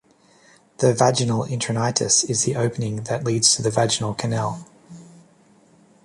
[0.79, 4.65] The vaginal introitus is the opening that leads to the vaginal canal.